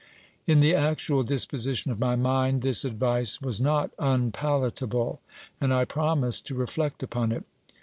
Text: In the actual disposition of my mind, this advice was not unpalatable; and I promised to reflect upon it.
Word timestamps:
In 0.47 0.61
the 0.61 0.73
actual 0.73 1.21
disposition 1.21 1.91
of 1.91 1.99
my 1.99 2.15
mind, 2.15 2.63
this 2.63 2.83
advice 2.83 3.39
was 3.39 3.61
not 3.61 3.91
unpalatable; 3.99 5.21
and 5.61 5.71
I 5.71 5.85
promised 5.85 6.47
to 6.47 6.55
reflect 6.55 7.03
upon 7.03 7.31
it. 7.31 7.43